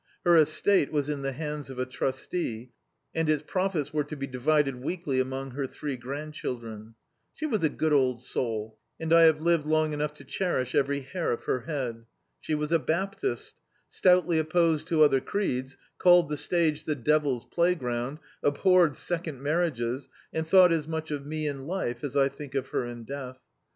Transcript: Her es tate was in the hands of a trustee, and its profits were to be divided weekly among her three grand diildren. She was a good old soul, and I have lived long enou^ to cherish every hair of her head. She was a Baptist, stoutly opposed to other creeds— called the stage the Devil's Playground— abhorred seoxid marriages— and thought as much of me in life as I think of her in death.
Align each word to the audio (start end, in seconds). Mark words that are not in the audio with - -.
Her 0.25 0.35
es 0.35 0.59
tate 0.59 0.91
was 0.91 1.09
in 1.11 1.21
the 1.21 1.31
hands 1.33 1.69
of 1.69 1.77
a 1.77 1.85
trustee, 1.85 2.71
and 3.13 3.29
its 3.29 3.43
profits 3.45 3.93
were 3.93 4.03
to 4.05 4.15
be 4.15 4.25
divided 4.25 4.77
weekly 4.81 5.19
among 5.19 5.51
her 5.51 5.67
three 5.67 5.95
grand 5.95 6.33
diildren. 6.33 6.95
She 7.35 7.45
was 7.45 7.63
a 7.63 7.69
good 7.69 7.93
old 7.93 8.23
soul, 8.23 8.79
and 8.99 9.13
I 9.13 9.25
have 9.25 9.41
lived 9.41 9.67
long 9.67 9.91
enou^ 9.91 10.11
to 10.15 10.23
cherish 10.23 10.73
every 10.73 11.01
hair 11.01 11.31
of 11.31 11.43
her 11.43 11.59
head. 11.67 12.05
She 12.39 12.55
was 12.55 12.71
a 12.71 12.79
Baptist, 12.79 13.61
stoutly 13.89 14.39
opposed 14.39 14.87
to 14.87 15.03
other 15.03 15.21
creeds— 15.21 15.77
called 15.99 16.29
the 16.29 16.35
stage 16.37 16.85
the 16.85 16.95
Devil's 16.95 17.45
Playground— 17.45 18.17
abhorred 18.41 18.93
seoxid 18.93 19.37
marriages— 19.39 20.09
and 20.33 20.47
thought 20.47 20.71
as 20.71 20.87
much 20.87 21.11
of 21.11 21.27
me 21.27 21.45
in 21.47 21.67
life 21.67 22.03
as 22.03 22.17
I 22.17 22.27
think 22.27 22.55
of 22.55 22.69
her 22.69 22.87
in 22.87 23.03
death. 23.03 23.37